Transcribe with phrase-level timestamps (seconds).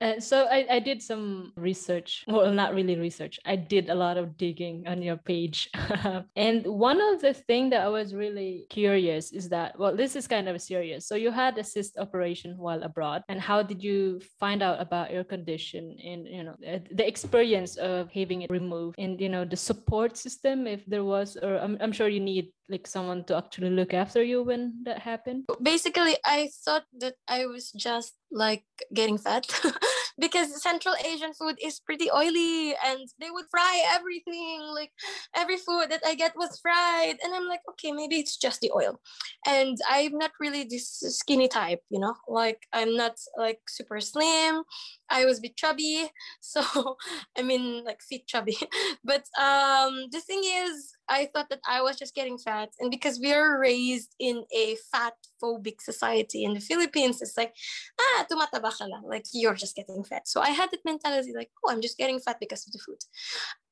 [0.00, 2.24] Uh, so I, I did some research.
[2.26, 3.38] Well, not really research.
[3.44, 5.70] I did a lot of digging on your page.
[6.36, 10.26] and one of the thing that I was really curious is that, well, this is
[10.26, 11.08] kind of serious.
[11.08, 13.22] So you had a cyst operation while abroad.
[13.28, 18.10] And how did you find out about your condition and, you know, the experience of
[18.12, 21.92] having it removed and, you know, the support system, if there was, or I'm, I'm
[21.92, 25.44] sure you need like someone to actually look after you when that happened?
[25.62, 29.46] Basically, I thought that I was just like getting fat
[30.18, 34.60] because Central Asian food is pretty oily and they would fry everything.
[34.74, 34.92] Like
[35.34, 37.16] every food that I get was fried.
[37.24, 39.00] And I'm like, okay, maybe it's just the oil.
[39.46, 44.62] And I'm not really this skinny type, you know, like I'm not like super slim.
[45.08, 46.10] I was a bit chubby.
[46.40, 46.96] So
[47.36, 48.56] I mean like fit chubby.
[49.04, 52.70] but um the thing is I thought that I was just getting fat.
[52.80, 57.54] And because we are raised in a fat phobic society in the Philippines, it's like,
[58.00, 59.04] ah, tumataba ka lang.
[59.06, 60.28] Like, you're just getting fat.
[60.28, 62.98] So I had that mentality like, oh, I'm just getting fat because of the food.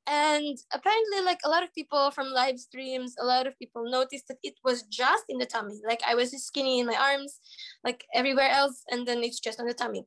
[0.06, 4.28] And apparently, like a lot of people from live streams, a lot of people noticed
[4.28, 5.80] that it was just in the tummy.
[5.86, 7.40] Like I was skinny in my arms,
[7.82, 10.04] like everywhere else, and then it's just on the tummy.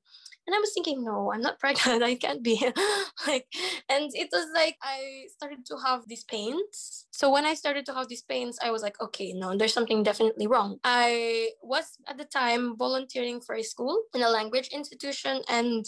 [0.48, 2.04] And I was thinking, no, I'm not pregnant.
[2.04, 2.56] I can't be.
[3.28, 3.46] like,
[3.90, 7.06] and it was like I started to have these pains.
[7.12, 10.04] So when I started to have these pains, I was like, okay, no, there's something
[10.04, 10.78] definitely wrong.
[10.84, 15.86] I was at the time volunteering for a school in a language institution, and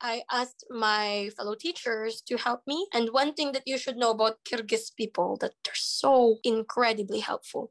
[0.00, 2.86] I asked my fellow teachers to help me.
[2.94, 7.70] And one thing that you should know about Kyrgyz people that they're so incredibly helpful.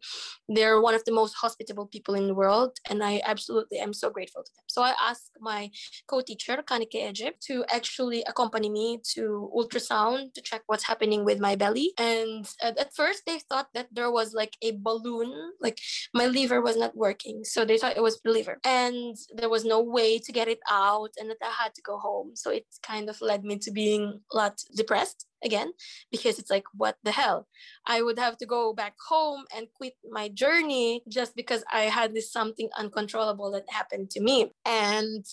[0.49, 4.09] They're one of the most hospitable people in the world, and I absolutely am so
[4.09, 4.65] grateful to them.
[4.67, 5.69] So I asked my
[6.07, 11.39] coach teacher, Kanike Egypt, to actually accompany me to ultrasound to check what's happening with
[11.39, 11.93] my belly.
[11.97, 15.79] And at first, they thought that there was like a balloon, like
[16.13, 17.43] my liver was not working.
[17.43, 18.59] So they thought it was the liver.
[18.65, 21.97] And there was no way to get it out, and that I had to go
[21.97, 22.31] home.
[22.35, 25.71] So it kind of led me to being a lot depressed again
[26.11, 27.47] because it's like what the hell
[27.85, 32.13] i would have to go back home and quit my journey just because i had
[32.13, 35.25] this something uncontrollable that happened to me and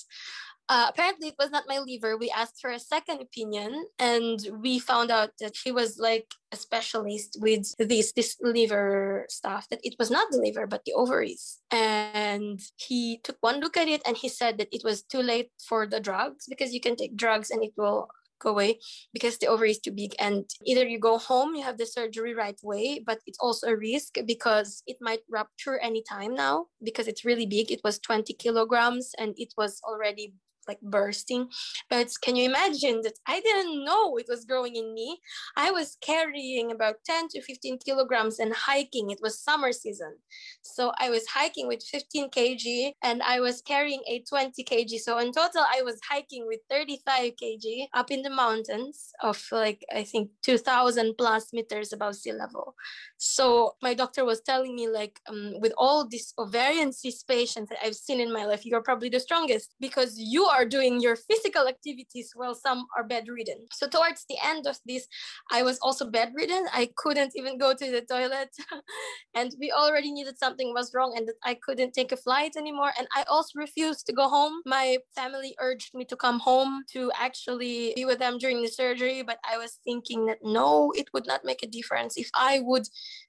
[0.72, 2.16] uh, apparently it was not my liver.
[2.16, 6.56] We asked for a second opinion and we found out that he was like a
[6.56, 11.59] specialist with this this liver stuff that it was not the liver but the ovaries.
[11.71, 15.50] And he took one look at it and he said that it was too late
[15.69, 18.09] for the drugs because you can take drugs and it will
[18.41, 18.81] go away
[19.12, 20.15] because the ovary is too big.
[20.19, 23.77] And either you go home you have the surgery right away but it's also a
[23.77, 27.71] risk because it might rupture anytime now because it's really big.
[27.71, 30.33] It was 20 kilograms and it was already
[30.69, 31.49] like bursting.
[31.89, 35.21] But can you imagine that I didn't know it was growing in me?
[35.56, 39.11] I was carrying about 10 to 15 kilograms and hiking.
[39.11, 40.17] It was summer season.
[40.62, 44.99] So I was hiking with 15 kg and I was carrying a 20 kg.
[44.99, 49.84] So in total, I was hiking with 35 kg up in the mountains of like,
[49.95, 52.75] I think 2000 plus meters above sea level.
[53.19, 57.78] So my doctor was telling me like, um, with all these ovarian cyst patients that
[57.84, 61.67] I've seen in my life, you're probably the strongest because you are doing your physical
[61.69, 63.67] activities while some are bedridden.
[63.73, 65.07] So towards the end of this,
[65.51, 66.67] I was also bedridden.
[66.73, 68.51] I couldn't even go to the toilet.
[69.35, 72.53] and we already knew that something was wrong and that I couldn't take a flight
[72.57, 72.93] anymore.
[72.99, 74.63] And I also refused to go home.
[74.67, 79.23] My family urged me to come home to actually be with them during the surgery.
[79.23, 82.87] But I was thinking that no, it would not make a difference if I would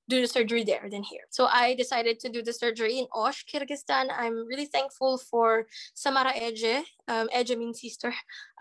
[0.10, 1.22] do the surgery there than here.
[1.30, 4.08] So I decided to do the surgery in Osh, Kyrgyzstan.
[4.16, 6.84] I'm really thankful for Samara Ece.
[7.08, 7.28] Um,
[7.58, 8.14] means sister.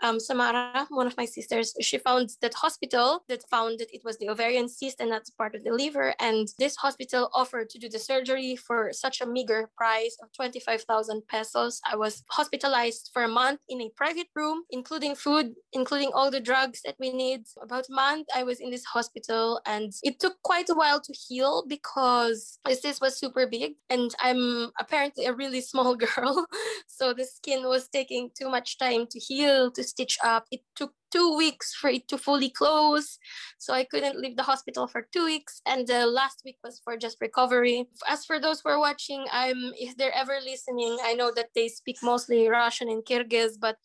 [0.03, 4.17] Um, Samara, one of my sisters, she found that hospital that found that it was
[4.17, 6.13] the ovarian cyst and that's part of the liver.
[6.19, 11.25] And this hospital offered to do the surgery for such a meager price of 25,000
[11.29, 11.79] pesos.
[11.89, 16.41] I was hospitalized for a month in a private room, including food, including all the
[16.41, 17.43] drugs that we need.
[17.61, 21.13] About a month, I was in this hospital and it took quite a while to
[21.13, 21.32] heal
[21.67, 26.45] because this was super big and I'm apparently a really small girl.
[26.87, 30.45] so the skin was taking too much time to heal, to stitch up.
[30.51, 33.19] It took two weeks for it to fully close.
[33.59, 35.61] So I couldn't leave the hospital for two weeks.
[35.65, 37.87] And the last week was for just recovery.
[38.09, 41.67] As for those who are watching, I'm if they're ever listening, I know that they
[41.67, 43.77] speak mostly Russian and Kyrgyz, but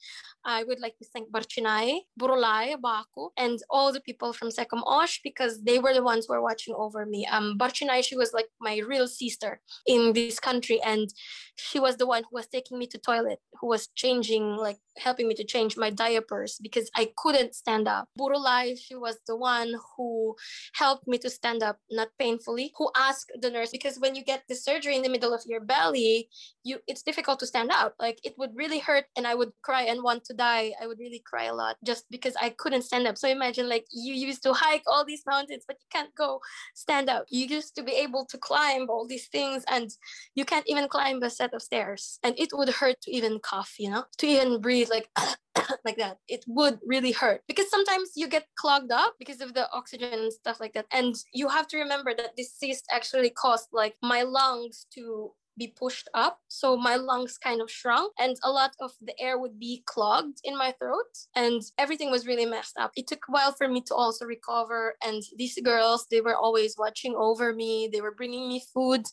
[0.45, 5.21] I would like to thank Barchinai, Burulai, Baku, and all the people from Sekom Osh
[5.23, 7.27] because they were the ones who were watching over me.
[7.27, 11.13] Um, Barchinai, she was like my real sister in this country, and
[11.57, 15.29] she was the one who was taking me to toilet, who was changing, like helping
[15.29, 18.09] me to change my diapers because I couldn't stand up.
[18.19, 20.37] Burulai, she was the one who
[20.75, 24.43] helped me to stand up, not painfully, who asked the nurse, because when you get
[24.49, 26.29] the surgery in the middle of your belly,
[26.65, 27.94] you it's difficult to stand up.
[27.99, 30.73] Like it would really hurt and I would cry and want to die.
[30.81, 33.17] I would really cry a lot just because I couldn't stand up.
[33.19, 36.41] So imagine like you used to hike all these mountains, but you can't go
[36.75, 37.25] stand up.
[37.31, 39.91] You used to be able to climb all these things and
[40.35, 42.19] you can't even climb a set of stairs.
[42.23, 45.09] And it would hurt to even cough, you know, to even breathe like
[45.85, 47.43] like that it would really hurt.
[47.49, 50.87] Because sometimes you get clogged up because of the oxygen and stuff like that.
[50.93, 55.69] And you have to remember that this cyst actually caused like my lungs to be
[55.69, 56.39] pushed up.
[56.49, 60.39] So my lungs kind of shrunk and a lot of the air would be clogged
[60.45, 62.93] in my throat and everything was really messed up.
[62.97, 64.95] It took a while for me to also recover.
[65.05, 67.89] And these girls, they were always watching over me.
[67.93, 69.05] They were bringing me food.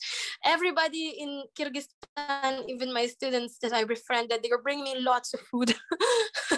[0.44, 5.40] Everybody in Kyrgyzstan, even my students that I befriended, they were bringing me lots of
[5.42, 5.74] food.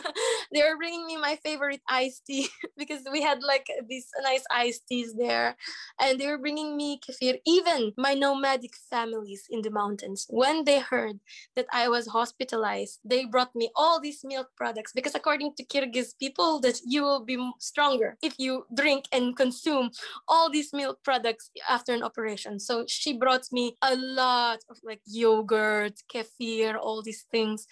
[0.54, 4.88] they were bringing me my favorite iced tea because we had like these nice iced
[4.88, 5.56] teas there.
[6.00, 7.40] And they were bringing me kefir.
[7.46, 10.26] Even my nomadic families in the mountains.
[10.30, 11.18] When they heard
[11.56, 16.10] that I was hospitalized, they brought me all these milk products because according to Kyrgyz
[16.24, 19.92] people that you will be stronger if you drink and consume
[20.28, 22.60] all these milk products after an operation.
[22.60, 27.68] So she brought me a lot of like yogurt, kefir, all these things.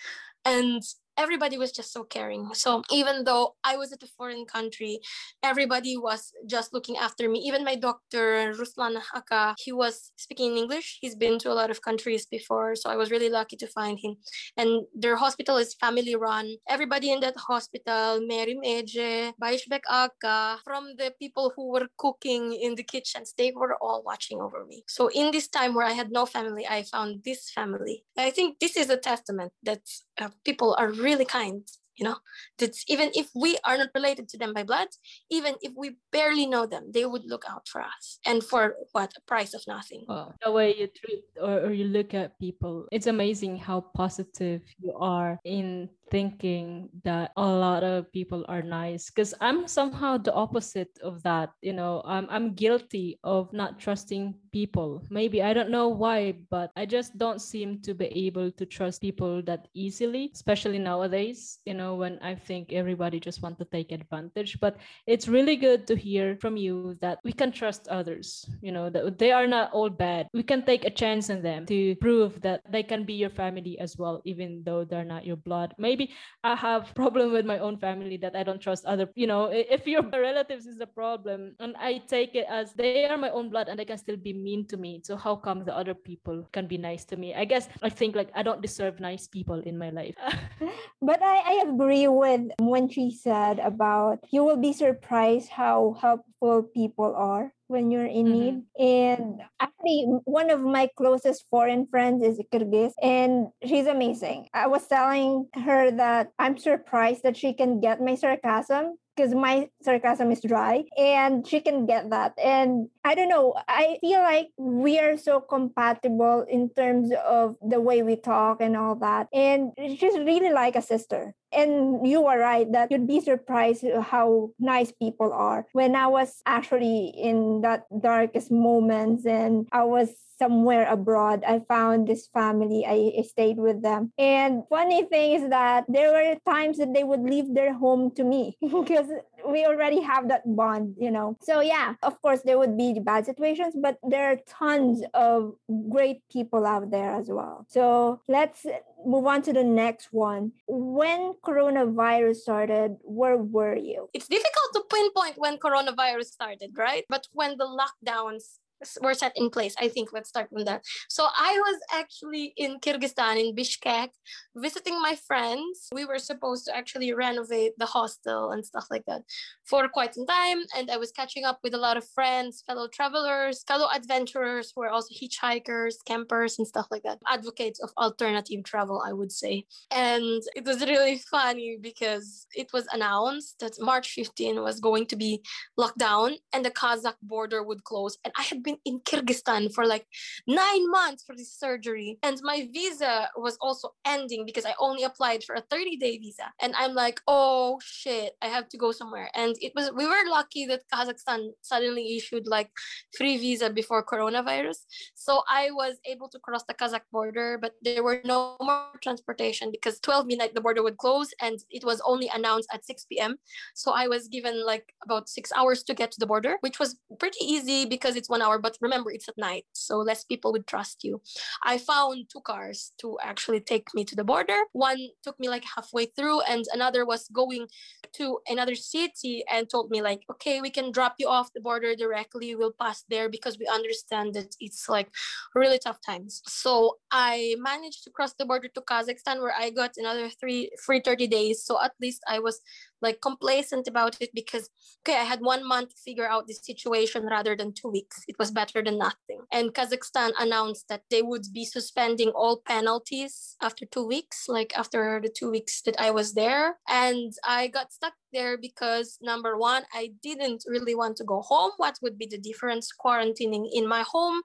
[0.45, 0.81] And
[1.17, 2.53] everybody was just so caring.
[2.53, 4.99] So even though I was at a foreign country,
[5.43, 7.39] everybody was just looking after me.
[7.39, 10.97] Even my doctor, Ruslan Haka, he was speaking in English.
[11.01, 13.99] He's been to a lot of countries before, so I was really lucky to find
[13.99, 14.15] him.
[14.57, 16.55] And their hospital is family run.
[16.67, 22.75] Everybody in that hospital, Mary Meje, Baishbek Aka, from the people who were cooking in
[22.75, 24.83] the kitchens, they were all watching over me.
[24.87, 28.03] So in this time where I had no family, I found this family.
[28.17, 29.81] I think this is a testament that
[30.19, 30.91] uh, people are
[31.25, 31.67] kind
[31.97, 32.17] you know?
[32.59, 34.87] That's even if we are not related to them by blood
[35.29, 38.19] even if we barely know them they would look out for us.
[38.25, 39.13] And for what?
[39.17, 40.05] A price of nothing.
[40.43, 44.93] The way you treat or, or you look at people it's amazing how positive you
[44.99, 50.91] are in thinking that a lot of people are nice because i'm somehow the opposite
[51.03, 55.03] of that you know I'm, I'm guilty of not trusting people.
[55.09, 59.01] Maybe i don't know why but i just don't seem to be able to trust
[59.01, 63.91] people that easily especially nowadays you know when i think everybody just want to take
[63.91, 64.59] advantage.
[64.59, 68.89] But it's really good to hear from you that we can trust others you know
[68.89, 70.27] that they are not all bad.
[70.33, 73.77] We can take a chance on them to prove that they can be your family
[73.79, 75.73] as well even though they're not your blood.
[75.77, 76.11] Maybe maybe
[76.43, 79.87] I have problem with my own family that I don't trust other, you know, if
[79.87, 83.67] your relatives is a problem and I take it as they are my own blood
[83.69, 85.01] and they can still be mean to me.
[85.03, 87.33] So how come the other people can be nice to me?
[87.33, 90.15] I guess I think like I don't deserve nice people in my life.
[91.01, 96.63] but I, I agree with when she said about you will be surprised how helpful
[96.75, 98.33] people are when you're in mm-hmm.
[98.33, 98.63] need.
[98.79, 104.47] And actually, one of my closest foreign friends is Kyrgyz, and she's amazing.
[104.53, 109.69] I was telling her that I'm surprised that she can get my sarcasm because my
[109.81, 114.49] sarcasm is dry and she can get that and i don't know i feel like
[114.57, 119.71] we are so compatible in terms of the way we talk and all that and
[119.77, 124.91] she's really like a sister and you are right that you'd be surprised how nice
[124.91, 131.43] people are when i was actually in that darkest moments and i was somewhere abroad.
[131.47, 132.85] I found this family.
[132.85, 134.11] I, stayed with them.
[134.17, 138.23] And funny thing is that there were times that they would leave their home to
[138.23, 139.09] me because
[139.47, 141.37] we already have that bond, you know.
[141.41, 145.55] So yeah, of course there would be bad situations, but there are tons of
[145.89, 147.65] great people out there as well.
[147.69, 148.65] So let's
[149.05, 150.51] move on to the next one.
[150.67, 154.09] When coronavirus started, where were you?
[154.13, 157.05] It's difficult to pinpoint when coronavirus started, right?
[157.09, 158.59] But when the lockdowns
[159.01, 159.75] were set in place.
[159.79, 160.83] I think let's start from that.
[161.09, 164.09] So I was actually in Kyrgyzstan in Bishkek
[164.55, 165.89] visiting my friends.
[165.93, 169.23] We were supposed to actually renovate the hostel and stuff like that
[169.65, 170.59] for quite some time.
[170.75, 174.83] And I was catching up with a lot of friends, fellow travelers, fellow adventurers who
[174.83, 177.19] are also hitchhikers, campers, and stuff like that.
[177.27, 179.65] Advocates of alternative travel, I would say.
[179.91, 185.15] And it was really funny because it was announced that March 15 was going to
[185.15, 185.41] be
[185.77, 188.17] locked down and the Kazakh border would close.
[188.23, 190.05] And I had been in Kyrgyzstan for like
[190.47, 192.17] nine months for this surgery.
[192.23, 196.51] And my visa was also ending because I only applied for a 30 day visa.
[196.61, 199.29] And I'm like, oh shit, I have to go somewhere.
[199.35, 202.69] And it was, we were lucky that Kazakhstan suddenly issued like
[203.17, 204.77] free visa before coronavirus.
[205.13, 209.71] So I was able to cross the Kazakh border, but there were no more transportation
[209.71, 213.35] because 12 midnight the border would close and it was only announced at 6 p.m.
[213.75, 216.97] So I was given like about six hours to get to the border, which was
[217.19, 218.54] pretty easy because it's one hour.
[218.59, 221.21] But remember, it's at night, so less people would trust you.
[221.63, 224.59] I found two cars to actually take me to the border.
[224.73, 227.67] One took me like halfway through, and another was going
[228.13, 231.95] to another city and told me like, okay, we can drop you off the border
[231.95, 232.55] directly.
[232.55, 235.09] We'll pass there because we understand that it's like
[235.53, 236.41] really tough times.
[236.47, 241.01] So I managed to cross the border to Kazakhstan where I got another three free
[241.01, 241.63] 30 days.
[241.63, 242.61] So at least I was
[243.07, 244.65] like complacent about it because
[245.01, 248.17] okay, I had one month to figure out the situation rather than two weeks.
[248.27, 249.41] It was better than nothing.
[249.51, 255.01] And Kazakhstan announced that they would be suspending all penalties after two weeks, like after
[255.23, 256.65] the two weeks that I was there.
[256.89, 261.71] And I got stuck there because number one, I didn't really want to go home.
[261.77, 264.41] What would be the difference quarantining in my home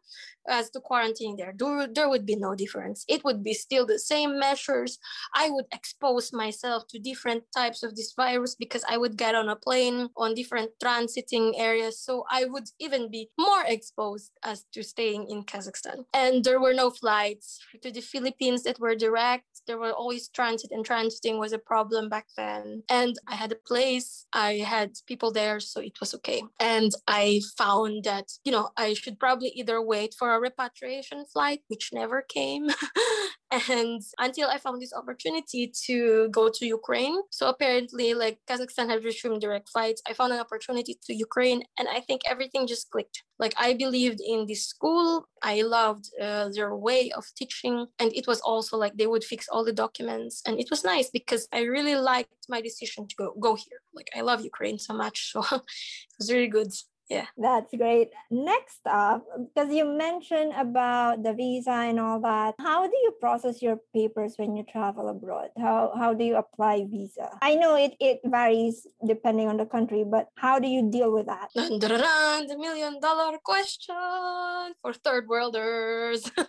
[0.48, 1.52] as to quarantining there?
[1.60, 3.04] There, there would be no difference.
[3.08, 4.98] It would be still the same measures.
[5.34, 9.48] I would expose myself to different types of this virus because I would get on
[9.48, 12.00] a plane on different transiting areas.
[12.00, 16.04] So I would even be more exposed as to staying in Kazakhstan.
[16.14, 19.46] And there were no flights to the Philippines that were direct.
[19.66, 22.82] There were always transit and transiting was a problem back then.
[22.88, 26.42] And I had a place, I had people there, so it was okay.
[26.58, 31.60] And I found that, you know, I should probably either wait for a repatriation flight,
[31.68, 32.68] which never came,
[33.50, 37.16] and until I found this opportunity to go to Ukraine.
[37.30, 40.02] So apparently, like Kazakhstan had resumed direct flights.
[40.06, 43.22] I found an opportunity to Ukraine, and I think everything just clicked.
[43.38, 45.26] Like I believed in this school.
[45.42, 49.48] I loved uh, their way of teaching, and it was also like they would fix
[49.48, 53.34] all the documents, and it was nice because I really liked my decision to go
[53.40, 53.80] go here.
[53.94, 56.72] Like I love Ukraine so much, so it was really good
[57.10, 57.26] yeah.
[57.36, 58.10] That's great.
[58.30, 63.60] Next up because you mentioned about the visa and all that how do you process
[63.60, 65.50] your papers when you travel abroad?
[65.58, 67.30] How how do you apply visa?
[67.42, 71.26] I know it it varies depending on the country but how do you deal with
[71.26, 71.50] that?
[71.54, 76.30] Dun, dun, dun, the million dollar question for third worlders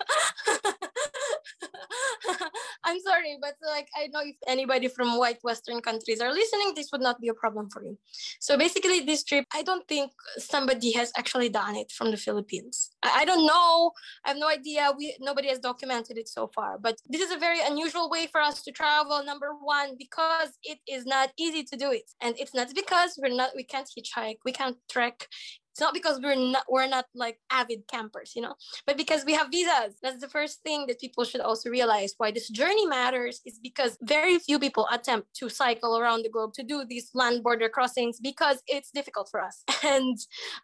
[2.91, 6.89] I'm sorry, but like I know if anybody from white Western countries are listening, this
[6.91, 7.97] would not be a problem for you.
[8.39, 12.91] So basically, this trip, I don't think somebody has actually done it from the Philippines.
[13.01, 13.91] I, I don't know.
[14.25, 14.91] I have no idea.
[14.97, 16.77] We nobody has documented it so far.
[16.77, 19.23] But this is a very unusual way for us to travel.
[19.23, 23.33] Number one, because it is not easy to do it, and it's not because we're
[23.33, 25.27] not we can't hitchhike, we can't trek
[25.71, 28.55] it's not because we're not we're not like avid campers you know?
[28.85, 29.95] But because we have visas.
[30.01, 33.97] That's the first thing that people should also realize why this journey matters is because
[34.01, 38.19] very few people attempt to cycle around the globe to do these land border crossings
[38.19, 39.63] because it's difficult for us.
[39.83, 40.17] And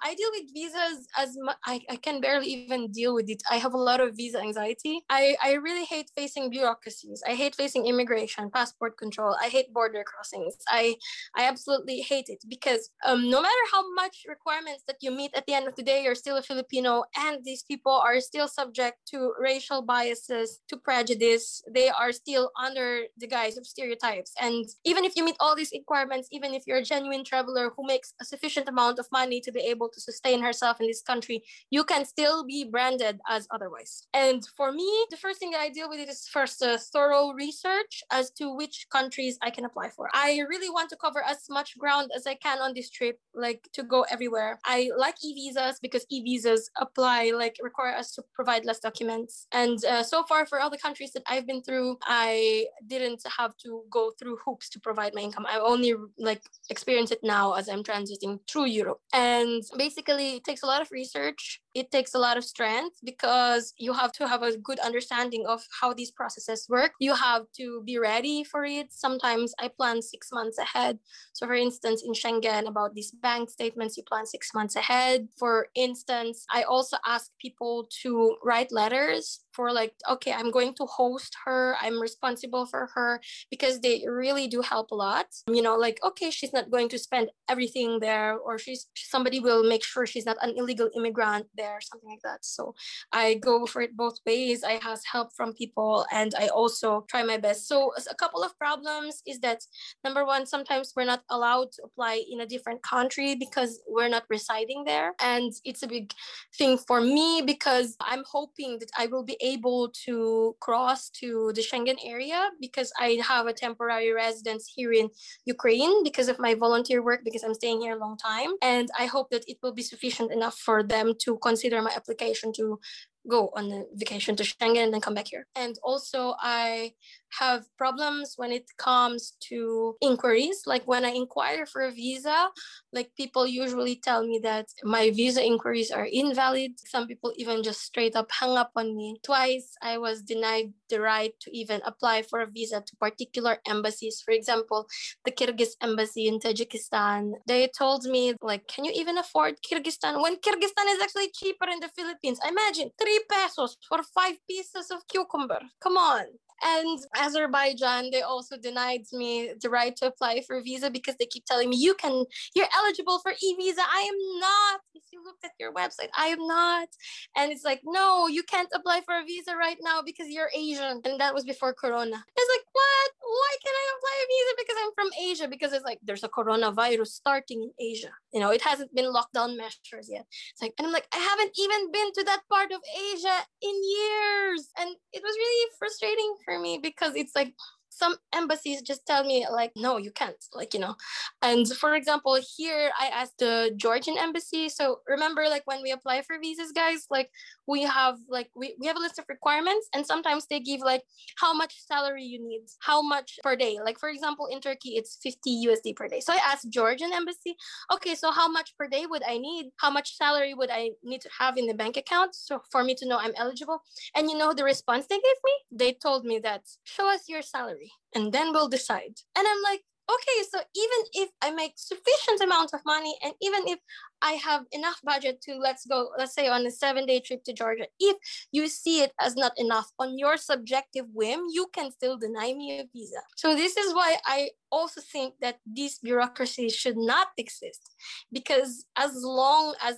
[0.03, 3.41] i deal with visas as much I, I can barely even deal with it.
[3.49, 5.01] I have a lot of visa anxiety.
[5.09, 7.23] I i really hate facing bureaucracies.
[7.27, 9.35] I hate facing immigration passport control.
[9.41, 10.55] I hate border crossings.
[10.69, 10.95] I
[11.35, 15.45] i absolutely hate it because um, no matter how much requirements that you meet at
[15.45, 18.97] the end of the day, you're still a Filipino, and these people are still subject
[19.07, 21.61] to racial biases, to prejudice.
[21.73, 24.33] They are still under the guise of stereotypes.
[24.41, 27.85] And even if you meet all these requirements, even if you're a genuine traveler who
[27.85, 31.43] makes a sufficient amount of money to be able to sustain herself in this country,
[31.69, 34.07] you can still be branded as otherwise.
[34.13, 38.03] And for me, the first thing that I deal with is first a thorough research
[38.11, 40.09] as to which countries I can apply for.
[40.13, 43.67] I really want to cover as much ground as I can on this trip, like
[43.73, 44.59] to go everywhere.
[44.65, 50.03] I like e-visas because e-visas apply like require us to provide less documents and uh,
[50.03, 54.11] so far for all the countries that i've been through i didn't have to go
[54.19, 58.39] through hoops to provide my income i only like experience it now as i'm transiting
[58.49, 62.43] through europe and basically it takes a lot of research it takes a lot of
[62.43, 66.93] strength because you have to have a good understanding of how these processes work.
[66.99, 68.87] You have to be ready for it.
[68.91, 70.97] Sometimes I plan six months ahead.
[71.33, 75.27] So, for instance, in Schengen, about these bank statements, you plan six months ahead.
[75.37, 80.85] For instance, I also ask people to write letters for like okay i'm going to
[80.85, 83.19] host her i'm responsible for her
[83.53, 85.27] because they really do help a lot.
[85.57, 89.63] You know like okay she's not going to spend everything there or she's somebody will
[89.73, 92.41] make sure she's not an illegal immigrant there something like that.
[92.45, 92.75] So
[93.11, 94.63] i go for it both ways.
[94.63, 97.67] I have help from people and i also try my best.
[97.67, 97.77] So
[98.15, 99.59] a couple of problems is that
[100.05, 104.25] number one sometimes we're not allowed to apply in a different country because we're not
[104.29, 105.09] residing there.
[105.33, 106.13] And it's a big
[106.59, 111.61] thing for me because i'm hoping that i will be able to cross to the
[111.61, 115.07] schengen area because i have a temporary residence here in
[115.45, 118.51] ukraine because of my volunteer work because i'm staying here a long time.
[118.61, 122.51] And i hope that it will be sufficient enough for them to consider my application
[122.53, 122.79] to
[123.29, 125.45] go on a vacation to Schengen and then come back here.
[125.55, 126.93] And also, I
[127.39, 130.63] have problems when it comes to inquiries.
[130.65, 132.49] Like when I inquire for a visa,
[132.93, 136.71] like people usually tell me that my visa inquiries are invalid.
[136.77, 139.19] Some people even just straight up hang up on me.
[139.23, 144.21] Twice I was denied the right to even apply for a visa to particular embassies.
[144.23, 144.87] For example,
[145.25, 147.33] the Kyrgyz embassy in Tajikistan.
[147.47, 151.79] They told me like, can you even afford Kyrgyzstan when Kyrgyzstan is actually cheaper in
[151.79, 152.39] the Philippines?
[152.47, 155.59] Imagine three pesos for five pieces of cucumber.
[155.81, 156.25] Come on.
[156.63, 161.45] And Azerbaijan, they also denied me the right to apply for visa because they keep
[161.45, 163.81] telling me you can, you're eligible for e-visa.
[163.81, 164.81] I am not.
[164.95, 166.87] If you looked at your website, I am not.
[167.35, 171.01] And it's like, no, you can't apply for a visa right now because you're Asian.
[171.05, 172.23] And that was before Corona.
[172.35, 173.11] It's like, what?
[173.21, 175.47] Why can I apply a visa because I'm from Asia?
[175.47, 178.09] Because it's like there's a coronavirus starting in Asia.
[178.37, 180.27] You know, it hasn't been lockdown measures yet.
[180.51, 183.73] It's like, and I'm like, I haven't even been to that part of Asia in
[183.73, 184.69] years.
[184.77, 187.55] And it was really frustrating for me because it's like
[187.97, 190.95] some embassies just tell me like no you can't like you know.
[191.41, 194.69] And for example here i asked the georgian embassy.
[194.69, 197.29] So remember like when we apply for visas guys like
[197.67, 201.03] we have like we, we have a list of requirements and sometimes they give like
[201.37, 203.79] how much salary you need how much per day.
[203.83, 206.19] Like for example in turkey it's 50 usd per day.
[206.19, 207.55] So i asked georgian embassy
[207.91, 209.71] okay so how much per day would i need?
[209.77, 212.93] How much salary would i need to have in the bank account so for me
[212.95, 213.81] to know i'm eligible?
[214.15, 215.53] And you know the response they gave me?
[215.71, 219.15] They told me that show us your salary and then we'll decide.
[219.35, 223.67] And I'm like, okay, so even if I make sufficient amount of money and even
[223.67, 223.79] if
[224.21, 227.53] I have enough budget to let's go, let's say on a seven day trip to
[227.53, 228.17] Georgia, if
[228.51, 232.79] you see it as not enough on your subjective whim, you can still deny me
[232.79, 233.21] a visa.
[233.35, 237.93] So this is why I also think that these bureaucracies should not exist
[238.31, 239.97] because as long as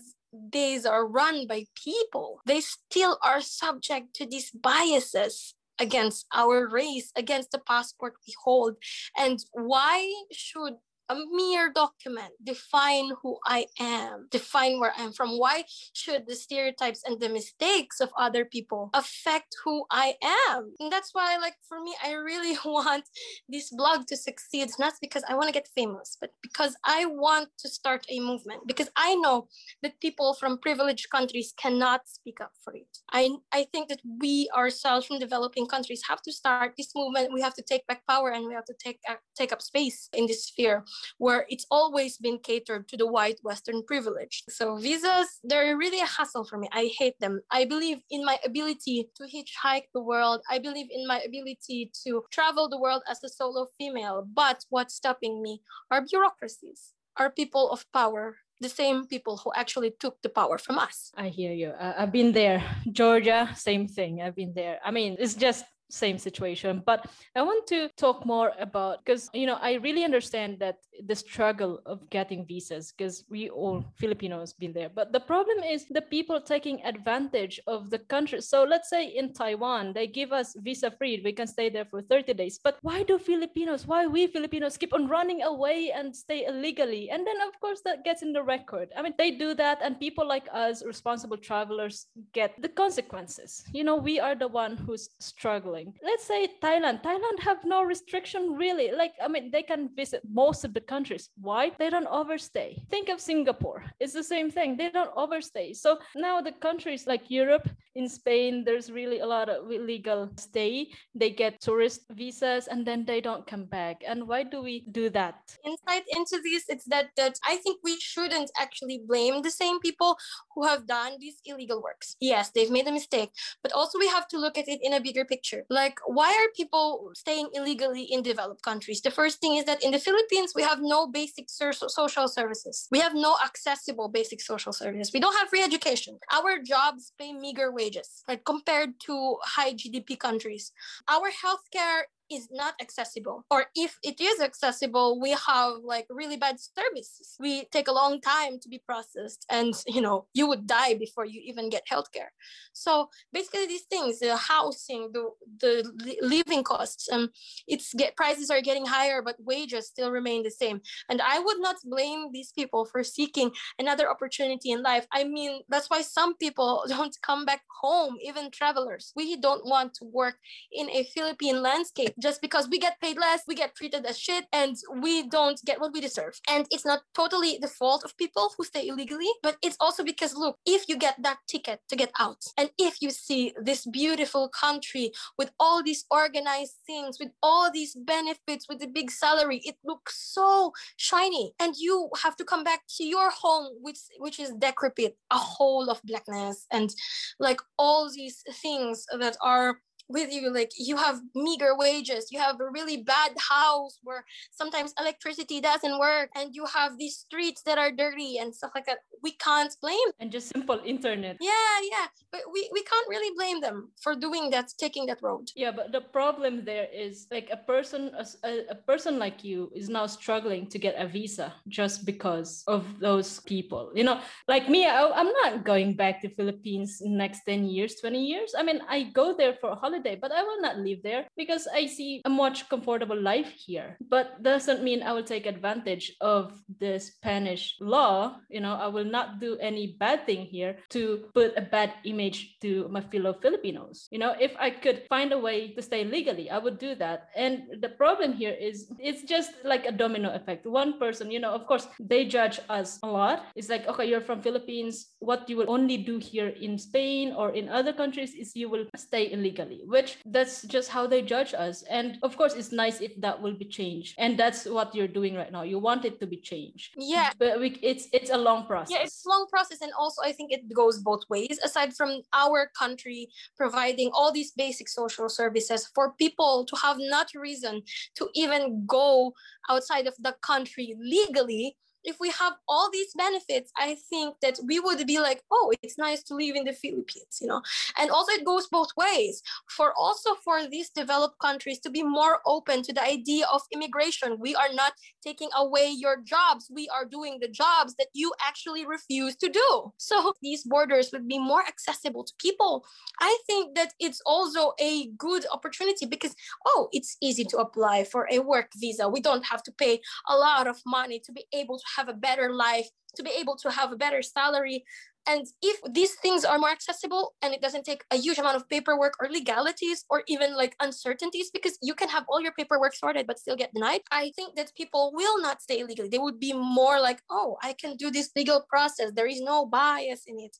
[0.51, 7.11] these are run by people, they still are subject to these biases against our race,
[7.15, 8.75] against the passport we hold.
[9.17, 10.75] And why should
[11.09, 15.37] a mere document define who I am, define where I'm from.
[15.39, 15.63] Why
[15.93, 20.71] should the stereotypes and the mistakes of other people affect who I am?
[20.79, 23.05] And that's why, like, for me, I really want
[23.47, 27.49] this blog to succeed, not because I want to get famous, but because I want
[27.59, 29.47] to start a movement, because I know
[29.81, 32.99] that people from privileged countries cannot speak up for it.
[33.11, 37.33] I, I think that we ourselves from developing countries have to start this movement.
[37.33, 40.09] We have to take back power and we have to take, uh, take up space
[40.13, 40.83] in this sphere
[41.17, 44.43] where it's always been catered to the white Western privilege.
[44.49, 46.69] So visas, they're really a hassle for me.
[46.71, 47.41] I hate them.
[47.51, 50.41] I believe in my ability to hitchhike the world.
[50.49, 54.27] I believe in my ability to travel the world as a solo female.
[54.33, 59.91] But what's stopping me are bureaucracies, are people of power the same people who actually
[59.99, 61.11] took the power from us.
[61.15, 61.69] I hear you.
[61.69, 62.63] Uh, I've been there.
[62.91, 64.21] Georgia, same thing.
[64.21, 64.79] I've been there.
[64.83, 66.83] I mean, it's just same situation.
[66.85, 71.15] But i want to talk more about because you know i really understand that the
[71.15, 73.85] struggle of getting visas because we all mm.
[73.95, 74.89] filipinos been there.
[74.89, 78.41] But the problem is the people taking advantage of the country.
[78.41, 81.21] So let's say in taiwan they give us visa free.
[81.23, 82.59] We can stay there for 30 days.
[82.63, 87.09] But why do filipinos why we filipinos keep on running away and stay illegally?
[87.09, 88.89] And then of course that gets in the record.
[88.95, 93.63] I mean they do that and people like us responsible travelers get the consequences.
[93.73, 95.99] You know we are the one who's struggling traveling.
[96.03, 97.03] Let's say Thailand.
[97.03, 98.91] Thailand have no restriction really.
[98.91, 101.29] Like I mean, they can visit most of the countries.
[101.41, 101.71] Why?
[101.77, 102.83] They don't overstay.
[102.89, 103.83] Think of Singapore.
[103.99, 104.77] It's the same thing.
[104.77, 105.73] They don't overstay.
[105.73, 110.87] So now the countries like Europe, in Spain, there's really a lot of illegal stay.
[111.15, 114.03] They get tourist visas and then they don't come back.
[114.07, 115.35] And why do we do that?
[115.65, 120.17] Insight into this, it's that that I think we shouldn't actually blame the same people
[120.55, 122.15] who have done these illegal works.
[122.19, 123.31] Yes, they've made a mistake,
[123.63, 126.49] but also we have to look at it in a bigger picture like why are
[126.55, 130.63] people staying illegally in developed countries the first thing is that in the philippines we
[130.63, 135.49] have no basic social services we have no accessible basic social services we don't have
[135.49, 138.43] free education our jobs pay meager wages, right?
[138.45, 140.71] Compared to high GDP countries.
[141.07, 143.45] Our healthcare is not accessible.
[143.49, 147.35] Or if it is accessible we have like really bad services.
[147.39, 151.25] We take a long time to be processed and you know you would die before
[151.25, 152.31] you even get healthcare.
[152.73, 157.29] So basically these things the housing the the living costs um
[157.67, 160.81] it's get prices are getting higher but wages still remain the same.
[161.09, 165.05] And i would not blame these people for seeking another opportunity in life.
[165.11, 169.13] I mean that's why some people don't come back home even travelers.
[169.15, 170.35] We don't want to work
[170.71, 174.45] in a philippine landscape just because we get paid less, we get treated as shit,
[174.53, 176.39] and we don't get what we deserve.
[176.49, 180.35] And it's not totally the fault of people who stay illegally, but it's also because,
[180.35, 184.49] look, if you get that ticket to get out, and if you see this beautiful
[184.49, 189.75] country with all these organized things, with all these benefits, with the big salary, it
[189.83, 191.53] looks so shiny.
[191.59, 195.89] And you have to come back to your home, which, which is decrepit, a hole
[195.89, 196.93] of blackness, and
[197.39, 202.59] like all these things that are with you like you have meager wages you have
[202.59, 207.77] a really bad house where sometimes electricity doesn't work and you have these streets that
[207.77, 208.99] are dirty and stuff like that.
[209.21, 211.37] We can't blame and just simple internet.
[211.39, 215.49] Yeah yeah but we, we can't really blame them for doing that taking that road.
[215.55, 218.11] Yeah but the problem there is like a person
[218.43, 222.83] a, a person like you is now struggling to get a visa just because of
[222.99, 224.19] those people you know?
[224.47, 228.55] Like me I, i'm not going back to philippines next 10 years 20 years.
[228.57, 231.67] I mean i go there for a holiday but i will not live there because
[231.73, 236.59] i see a much comfortable life here but doesn't mean i will take advantage of
[236.79, 241.55] the spanish law you know i will not do any bad thing here to put
[241.57, 244.07] a bad image to my fellow Filipinos.
[244.11, 247.29] You know, if I could find a way to stay legally, I would do that.
[247.35, 250.65] And the problem here is it's just like a domino effect.
[250.65, 253.45] One person, you know, of course, they judge us a lot.
[253.55, 255.15] It's like, okay, you're from Philippines.
[255.19, 258.85] What you will only do here in Spain or in other countries is you will
[258.95, 261.83] stay illegally, which that's just how they judge us.
[261.89, 264.15] And of course, it's nice if that will be changed.
[264.17, 265.63] And that's what you're doing right now.
[265.63, 266.93] You want it to be changed.
[266.95, 267.31] Yeah.
[267.39, 268.91] But we, it's it's a long process.
[268.93, 272.69] Yeah, it's long process and also i think it goes both ways aside from our
[272.77, 277.81] country providing all these basic social services for people to have not reason
[278.15, 279.33] to even go
[279.69, 284.79] outside of the country legally if we have all these benefits, I think that we
[284.79, 287.61] would be like, oh, it's nice to live in the Philippines, you know.
[287.97, 289.41] And also it goes both ways.
[289.69, 294.37] For also for these developed countries to be more open to the idea of immigration.
[294.39, 296.71] We are not taking away your jobs.
[296.73, 299.93] We are doing the jobs that you actually refuse to do.
[299.97, 302.85] So these borders would be more accessible to people.
[303.19, 306.35] I think that it's also a good opportunity because
[306.65, 309.07] oh, it's easy to apply for a work visa.
[309.07, 312.13] We don't have to pay a lot of money to be able to have a
[312.13, 314.83] better life, to be able to have a better salary.
[315.27, 318.67] And if these things are more accessible and it doesn't take a huge amount of
[318.67, 323.27] paperwork or legalities or even like uncertainties, because you can have all your paperwork sorted
[323.27, 326.09] but still get denied, I think that people will not stay illegally.
[326.09, 329.11] They would be more like, oh, I can do this legal process.
[329.13, 330.55] There is no bias in it.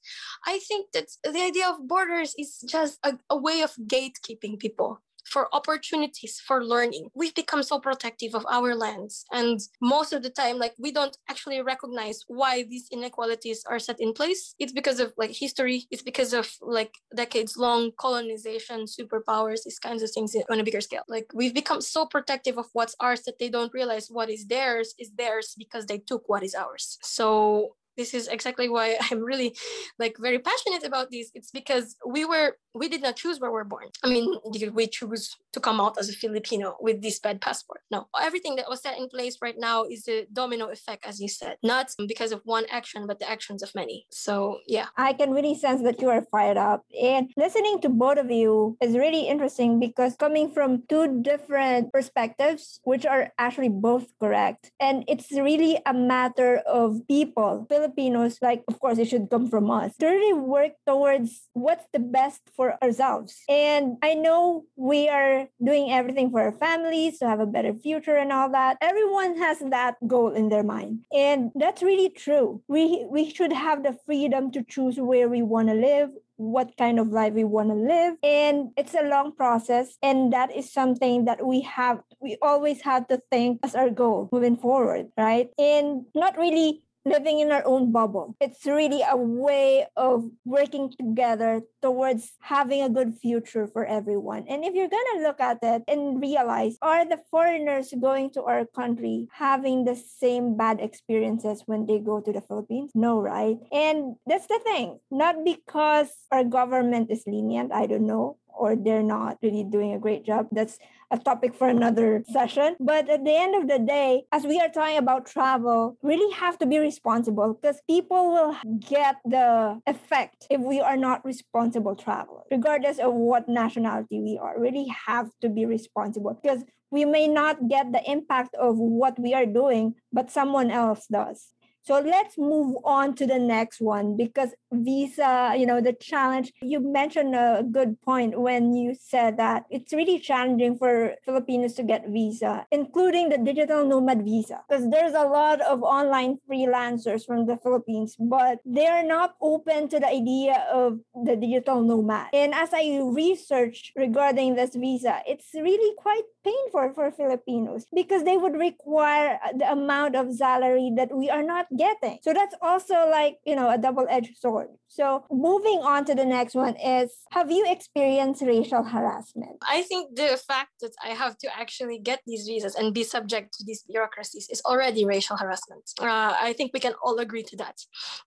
[0.46, 5.02] I think that the idea of borders is just a, a way of gatekeeping people
[5.30, 7.10] for opportunities for learning.
[7.14, 9.26] We've become so protective of our lands.
[9.32, 14.00] And most of the time, like we don't actually recognize why these inequalities are set
[14.00, 14.56] in place.
[14.60, 20.04] It's because of like history, it's because of like decades long colonization, superpowers, these kinds
[20.04, 21.04] of things on a bigger scale.
[21.08, 24.94] Like we've become so protective of what's ours that they don't realize what is theirs
[24.98, 26.98] is theirs because they took what is ours.
[27.02, 29.56] So this is exactly why I'm really
[30.00, 31.30] like very passionate about this.
[31.36, 33.88] It's because we were we did not choose where we're born.
[34.04, 37.82] I mean, did we choose to come out as a Filipino with this bad passport?
[37.92, 38.08] No.
[38.22, 41.58] Everything that was set in place right now is a domino effect, as you said,
[41.64, 44.06] not because of one action, but the actions of many.
[44.12, 44.88] So yeah.
[44.98, 46.86] I can really sense that you are fired up.
[47.02, 52.80] And listening to both of you is really interesting because coming from two different perspectives,
[52.84, 54.72] which are actually both correct.
[54.80, 59.70] And it's really a matter of people, Filipinos, like, of course, it should come from
[59.72, 63.36] us, to really work towards what's the best for ourselves.
[63.50, 68.16] And I know we are doing everything for our families to have a better future
[68.16, 68.78] and all that.
[68.82, 71.00] Everyone has that goal in their mind.
[71.12, 72.62] And that's really true.
[72.68, 77.00] We we should have the freedom to choose where we want to live, what kind
[77.00, 81.26] of life we want to live and it's a long process and that is something
[81.26, 86.06] that we have we always have to think as our goal moving forward right and
[86.16, 88.36] not really living in our own bubble.
[88.40, 94.46] It's really a way of working together towards having a good future for everyone.
[94.48, 98.44] And if you're going to look at it and realize, are the foreigners going to
[98.44, 102.92] our country having the same bad experiences when they go to the Philippines?
[102.94, 103.58] No, right?
[103.72, 105.00] And that's the thing.
[105.10, 110.00] Not because our government is lenient, I don't know, or they're not really doing a
[110.00, 110.48] great job.
[110.52, 110.78] That's
[111.12, 112.76] a topic for another session.
[112.80, 116.60] But at the end of the day, as we are talking about travel, really have
[116.60, 122.46] to be responsible because people will get the effect if we are not responsible travelers,
[122.52, 124.60] regardless of what nationality we are.
[124.60, 129.34] Really have to be responsible because we may not get the impact of what we
[129.34, 131.54] are doing, but someone else does.
[131.90, 136.80] So let's move on to the next one because visa, you know, the challenge, you
[136.80, 142.08] mentioned a good point when you said that it's really challenging for Filipinos to get
[142.08, 147.58] visa, including the digital nomad visa, because there's a lot of online freelancers from the
[147.58, 152.28] Philippines, but they're not open to the idea of the digital nomad.
[152.34, 158.38] And as I researched regarding this visa, it's really quite painful for Filipinos because they
[158.38, 162.20] would require the amount of salary that we are not getting.
[162.22, 164.68] So that's also like, you know, a double edged sword.
[164.88, 169.58] So moving on to the next one is have you experienced racial harassment?
[169.68, 173.54] I think the fact that I have to actually get these visas and be subject
[173.58, 175.84] to these bureaucracies is already racial harassment.
[176.02, 177.78] Uh, I think we can all agree to that.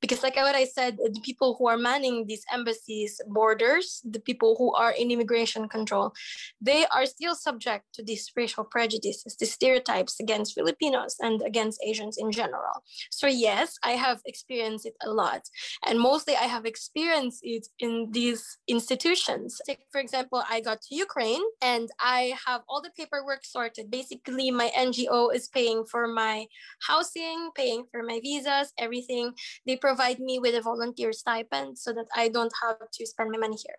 [0.01, 4.55] Because, like what I said, the people who are manning these embassies, borders, the people
[4.57, 6.15] who are in immigration control,
[6.61, 12.17] they are still subject to these racial prejudices, the stereotypes against Filipinos and against Asians
[12.17, 12.77] in general.
[13.11, 15.42] So, yes, I have experienced it a lot.
[15.87, 19.61] And mostly I have experienced it in these institutions.
[19.66, 23.90] Take, for example, I got to Ukraine and I have all the paperwork sorted.
[23.90, 26.47] Basically, my NGO is paying for my
[26.87, 29.33] housing, paying for my visas, everything.
[29.66, 33.38] They provide me with a volunteer stipend so that I don't have to spend my
[33.38, 33.77] money here.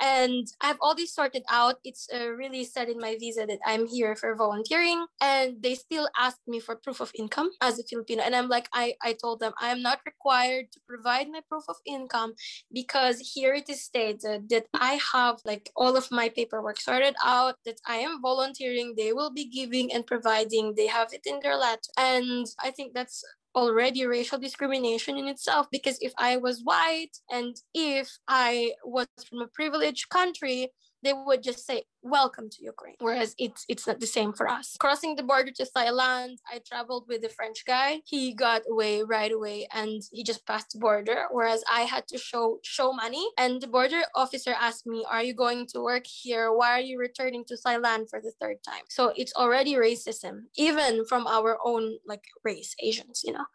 [0.00, 1.76] And I have all this sorted out.
[1.84, 5.06] It's uh, really said in my visa that I'm here for volunteering.
[5.20, 8.22] And they still ask me for proof of income as a Filipino.
[8.22, 11.64] And I'm like, I, I told them I am not required to provide my proof
[11.68, 12.34] of income
[12.72, 17.56] because here it is stated that I have like all of my paperwork sorted out,
[17.66, 18.94] that I am volunteering.
[18.96, 20.74] They will be giving and providing.
[20.76, 21.90] They have it in their letter.
[21.96, 27.56] And I think that's already racial discrimination in itself because if I was white and
[27.74, 30.70] if I was from a privileged country,
[31.02, 32.94] they would just say welcome to ukraine.
[33.00, 34.76] Whereas it's it's not the same for us.
[34.78, 38.00] Crossing the border to thailand i traveled with a french guy.
[38.04, 41.26] He got away right away and he just passed the border.
[41.30, 43.26] Whereas i had to show show money.
[43.36, 46.52] And the border officer asked me are you going to work here?
[46.52, 48.84] Why are you returning to thailand for the third time?
[48.88, 53.46] So it's already racism even from our own like race asians you know?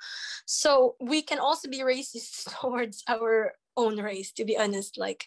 [0.46, 5.26] So we can also be racist towards our own race to be honest like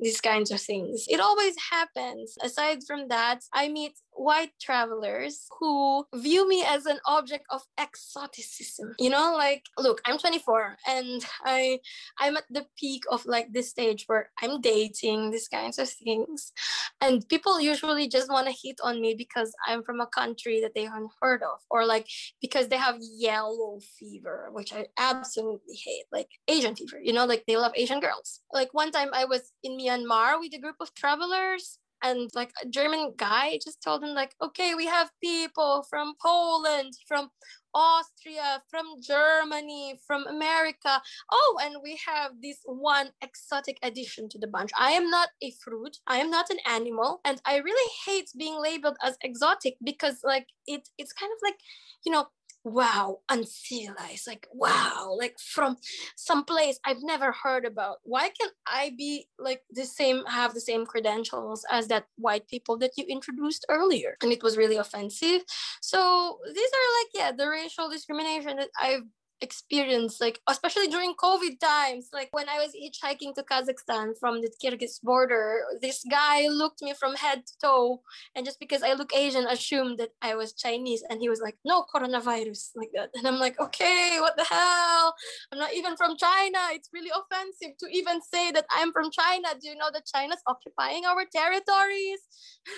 [0.00, 1.06] these kinds of things.
[1.08, 2.36] It always happens.
[2.42, 8.94] Aside from that i meet white travelers who view me as an object of exoticism.
[8.98, 11.78] You know like look i'm 24 and i
[12.18, 16.52] i'm at the peak of like this stage where i'm dating these kinds of things.
[17.00, 20.74] And people usually just want to hit on me because i'm from a country that
[20.74, 22.06] they haven't heard of or like
[22.40, 27.44] because they have yellow fever which i absolutely hate like asian fever you know like
[27.46, 28.40] they love asian girls.
[28.52, 32.68] Like one time i was in myanmar with a group of travelers and like a
[32.68, 37.30] german guy just told him like okay we have people from poland from
[37.74, 41.00] austria from germany from america.
[41.32, 44.70] Oh and we have this one exotic addition to the bunch.
[44.78, 45.98] I am not a fruit.
[46.06, 47.20] I am not an animal.
[47.24, 51.58] And i really hate being labeled as exotic because like it it's kind of like
[52.04, 52.28] you know
[52.64, 55.76] wow uncivilized like wow like from
[56.16, 57.98] some place i've never heard about.
[58.04, 62.78] Why can't i be like the same have the same credentials as that white people
[62.78, 64.16] that you introduced earlier?
[64.22, 65.42] And it was really offensive.
[65.82, 69.02] So these are like yeah the racial discrimination that i've
[69.40, 74.50] experience like especially during covid times like when i was hitchhiking to kazakhstan from the
[74.62, 78.00] kyrgyz border this guy looked me from head to toe
[78.34, 81.56] and just because i look asian assumed that i was chinese and he was like
[81.64, 83.10] no coronavirus like that.
[83.14, 85.14] And i'm like okay what the hell?
[85.52, 86.58] I'm not even from china.
[86.70, 89.48] It's really offensive to even say that i'm from china.
[89.60, 92.20] Do you know that china's occupying our territories?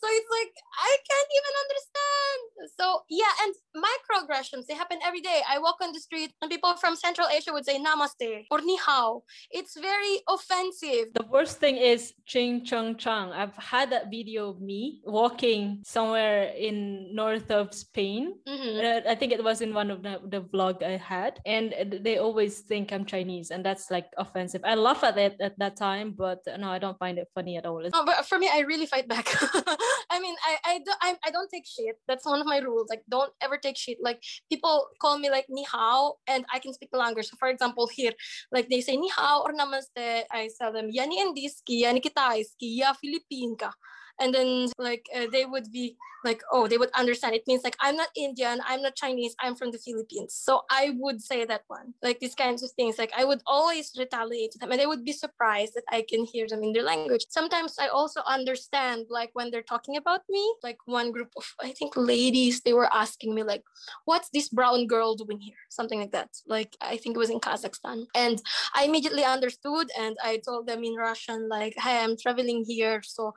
[0.00, 2.40] So it's like i can't even understand.
[2.78, 5.42] So yeah and microaggressions they happen every day.
[5.48, 8.76] I walk on the street and people from Central Asia would say namaste or ni
[8.76, 9.22] hao.
[9.50, 11.12] It's very offensive.
[11.14, 13.32] The worst thing is ching chung chang.
[13.32, 18.34] I've had that video of me walking somewhere in north of Spain.
[18.48, 18.72] Mhm.
[18.84, 22.18] Uh, I think it was in one of the, the vlog I had, and they
[22.18, 24.62] always think I'm Chinese, and that's like offensive.
[24.64, 27.66] I laugh at it at that time, but no, I don't find it funny at
[27.66, 27.82] all.
[27.90, 29.26] But for me, I really fight back.
[30.10, 31.96] I mean, I I don't I, I don't take shit.
[32.08, 32.88] That's one of my rules.
[32.90, 33.98] Like, don't ever take shit.
[34.02, 37.28] Like, people call me like ni hao, and I can speak the language.
[37.28, 38.12] So, for example, here,
[38.52, 42.96] like they say ni hao or namaste, I tell them yani indiski, yani kitaiski, ya
[42.96, 43.72] Philippine ka.
[44.20, 47.34] And then like uh, they would be like, oh, they would understand.
[47.34, 50.34] It means like I'm not Indian, I'm not Chinese, I'm from the Philippines.
[50.34, 52.98] So I would say that one, like these kinds of things.
[52.98, 56.24] Like I would always retaliate to them, and they would be surprised that I can
[56.24, 57.26] hear them in their language.
[57.28, 60.54] Sometimes I also understand like when they're talking about me.
[60.62, 63.64] Like one group of I think ladies, they were asking me like,
[64.04, 66.30] "What's this brown girl doing here?" Something like that.
[66.46, 68.40] Like I think it was in Kazakhstan, and
[68.74, 73.28] I immediately understood, and I told them in Russian like, "Hey, I'm traveling here, so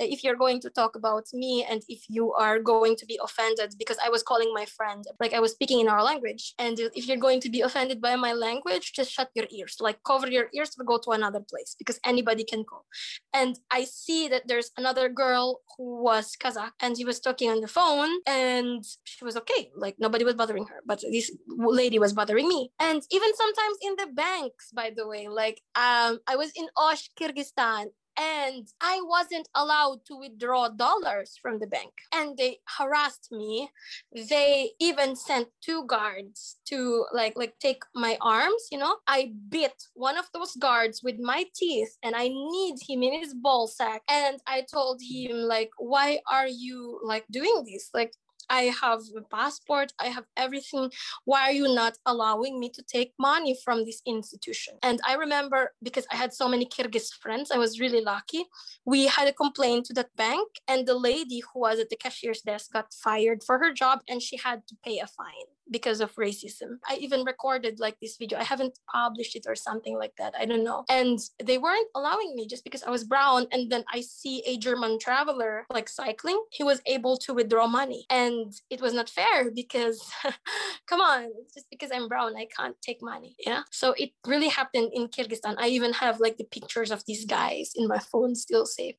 [0.00, 3.18] uh, if you're going to talk about me and if you are going to be
[3.22, 6.78] offended because I was calling my friend like I was speaking in our language and
[6.78, 10.28] if you're going to be offended by my language just shut your ears like cover
[10.28, 12.84] your ears or go to another place because anybody can go
[13.32, 17.60] and I see that there's another girl who was Kazakh and she was talking on
[17.60, 22.12] the phone and she was okay like nobody was bothering her but this lady was
[22.12, 22.70] bothering me.
[22.78, 27.10] And even sometimes in the banks by the way like um I was in Osh
[27.18, 27.86] Kyrgyzstan
[28.18, 31.92] and I wasn't allowed to withdraw dollars from the bank.
[32.14, 33.70] And they harassed me.
[34.12, 38.96] They even sent two guards to like like take my arms, you know.
[39.06, 43.34] I bit one of those guards with my teeth and I kneed him in his
[43.34, 44.02] ball sack.
[44.08, 47.90] And I told him like, why are you like doing this?
[47.94, 48.12] Like
[48.52, 50.90] I have a passport, I have everything.
[51.24, 54.74] Why are you not allowing me to take money from this institution?
[54.82, 58.44] And I remember because I had so many Kyrgyz friends, I was really lucky.
[58.84, 62.42] We had a complaint to that bank, and the lady who was at the cashier's
[62.42, 66.14] desk got fired for her job and she had to pay a fine because of
[66.16, 66.78] racism.
[66.88, 68.38] I even recorded like this video.
[68.38, 70.34] I haven't published it or something like that.
[70.38, 70.84] I don't know.
[70.88, 73.46] And they weren't allowing me just because I was brown.
[73.50, 76.40] And then I see a German traveler like cycling.
[76.50, 78.06] He was able to withdraw money.
[78.10, 79.98] And it was not fair because
[80.86, 83.34] come on, just because I'm brown, I can't take money.
[83.44, 83.62] Yeah.
[83.70, 85.56] So it really happened in Kyrgyzstan.
[85.58, 88.96] I even have like the pictures of these guys in my phone still safe.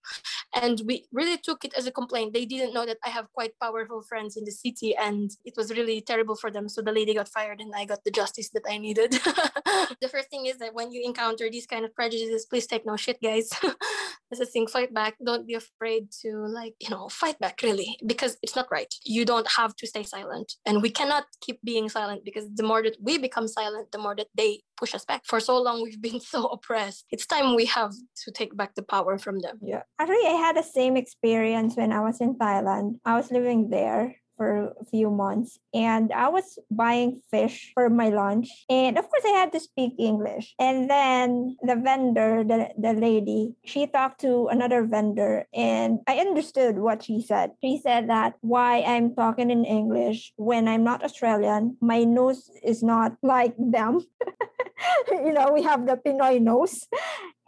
[0.55, 2.33] And we really took it as a complaint.
[2.33, 5.71] They didn't know that I have quite powerful friends in the city and it was
[5.71, 6.62] really terrible for them.
[6.69, 9.11] So the lady got fired and I got the justice that I needed.
[10.01, 12.95] the first thing is that when you encounter these kind of prejudices, please take no
[12.97, 13.49] shit, guys.
[14.29, 15.15] That's the thing, fight back.
[15.23, 18.91] Don't be afraid to like, you know, fight back really, because it's not right.
[19.05, 20.53] You don't have to stay silent.
[20.65, 24.15] And we cannot keep being silent because the more that we become silent, the more
[24.15, 25.21] that they push us back.
[25.25, 27.05] For so long, we've been so oppressed.
[27.11, 27.93] It's time we have
[28.25, 29.59] to take back the power from them.
[29.61, 29.83] Yeah.
[29.99, 32.99] Actually, I had the same experience when I was in Thailand.
[33.05, 38.09] I was living there for a few months and I was buying fish for my
[38.09, 38.49] lunch.
[38.69, 40.55] And of course, I had to speak English.
[40.59, 46.77] And then the vendor, the, the lady, she talked to another vendor and I understood
[46.77, 47.51] what she said.
[47.61, 52.83] She said that why I'm talking in English when I'm not Australian, my nose is
[52.83, 54.01] not like them.
[55.11, 56.87] you know, we have the Pinoy nose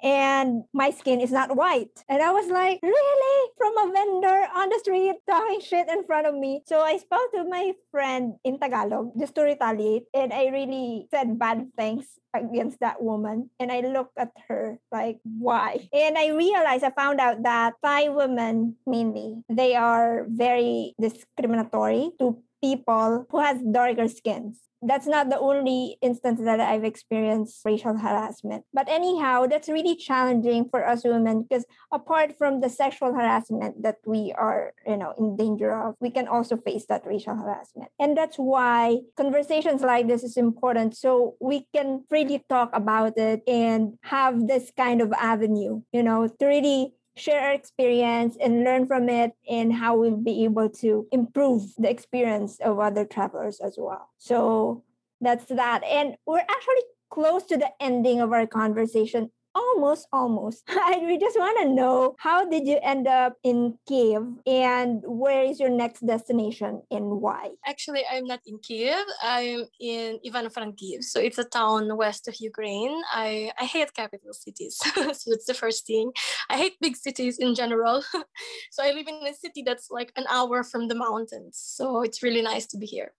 [0.06, 2.06] and my skin is not white.
[2.08, 3.38] And I was like, really?
[3.58, 6.62] From a vendor on the street talking shit in front of me.
[6.70, 10.06] So I spoke to my friend in Tagalog just to retaliate.
[10.14, 13.50] And I really said bad things against that woman.
[13.60, 15.90] And I looked at her like, why?
[15.92, 22.38] And I realized, I found out that Thai women mainly, they are very discriminatory to
[22.62, 28.66] people who has darker skins that's not the only instance that I've experienced racial harassment.
[28.74, 33.98] But anyhow, that's really challenging for us women because apart from the sexual harassment that
[34.06, 37.90] we are, you know, in danger of, we can also face that racial harassment.
[38.00, 40.96] And that's why conversations like this is important.
[40.96, 46.28] So we can freely talk about it and have this kind of avenue, you know,
[46.28, 51.08] to really share our experience and learn from it and how we'll be able to
[51.12, 54.10] improve the experience of other travelers as well.
[54.18, 54.84] So
[55.22, 55.84] that's that.
[55.84, 59.32] And we're actually close to the ending of our conversation.
[59.56, 60.64] Almost, almost.
[61.06, 65.60] We just want to know how did you end up in Kiev and where is
[65.60, 67.52] your next destination and why?
[67.66, 69.06] Actually, I'm not in Kiev.
[69.22, 71.04] I'm in Ivano-Frankivsk.
[71.04, 73.02] So it's a town west of Ukraine.
[73.14, 74.78] I, I hate capital cities.
[74.96, 76.12] so that's the first thing.
[76.50, 78.04] I hate big cities in general.
[78.72, 81.58] so I live in a city that's like an hour from the mountains.
[81.58, 83.14] So it's really nice to be here.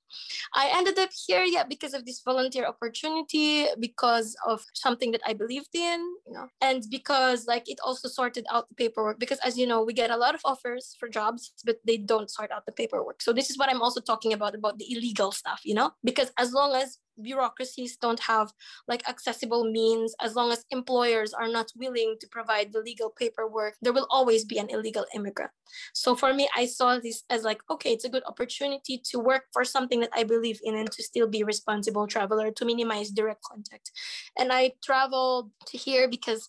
[0.55, 5.33] I ended up here, yeah, because of this volunteer opportunity, because of something that I
[5.33, 9.19] believed in, you know, and because like it also sorted out the paperwork.
[9.19, 12.31] Because as you know, we get a lot of offers for jobs, but they don't
[12.31, 13.23] sort out the paperwork.
[13.23, 16.33] So this is what I'm also talking about about the illegal stuff, you know, because
[16.39, 18.53] as long as bureaucracies don't have
[18.89, 20.15] like accessible means.
[20.21, 24.45] As long as employers are not willing to provide the legal paperwork there will always
[24.45, 25.51] be an illegal immigrant.
[25.93, 29.45] So for me i saw this as like okay it's a good opportunity to work
[29.53, 33.43] for something that i believe in and to still be responsible traveler to minimize direct
[33.43, 33.91] contact.
[34.39, 36.49] And i traveled to here because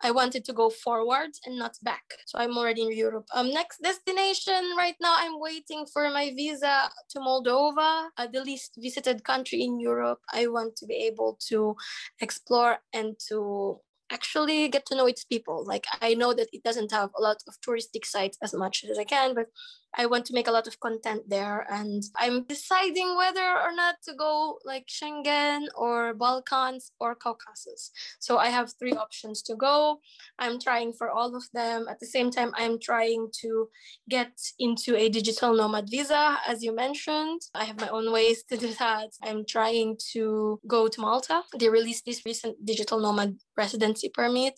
[0.00, 2.04] I wanted to go forward and not back.
[2.26, 3.26] So I'm already in Europe.
[3.34, 8.78] Um, next destination right now, I'm waiting for my visa to Moldova, uh, the least
[8.78, 10.20] visited country in Europe.
[10.32, 11.76] I want to be able to
[12.20, 13.80] explore and to
[14.10, 15.64] actually get to know its people.
[15.66, 18.98] Like I know that it doesn't have a lot of touristic sites as much as
[18.98, 19.46] I can, but
[19.94, 23.96] I want to make a lot of content there and I'm deciding whether or not
[24.04, 27.90] to go like Schengen or Balkans or Caucasus.
[28.18, 30.00] So I have three options to go.
[30.38, 31.86] I'm trying for all of them.
[31.88, 33.68] At the same time, I'm trying to
[34.08, 37.42] get into a digital nomad visa, as you mentioned.
[37.54, 39.10] I have my own ways to do that.
[39.22, 41.42] I'm trying to go to Malta.
[41.58, 44.54] They released this recent digital nomad residency permit.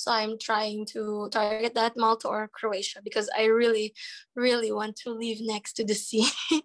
[0.00, 3.92] So I'm trying to target that Malta or Croatia because I really,
[4.34, 6.26] really want to live next to the sea.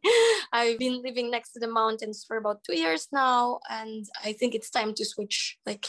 [0.53, 4.55] I've been living next to the mountains for about two years now, and I think
[4.55, 5.85] it's time to switch like